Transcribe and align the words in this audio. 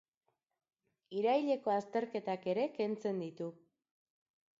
Iraileko 1.17 1.73
azterketak 1.73 2.47
ere 2.55 2.65
kentzen 2.79 3.21
ditu. 3.25 3.51